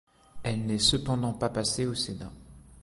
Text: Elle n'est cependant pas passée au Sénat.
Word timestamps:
Elle 0.41 0.65
n'est 0.65 0.79
cependant 0.79 1.31
pas 1.33 1.49
passée 1.49 1.85
au 1.85 1.93
Sénat. 1.93 2.31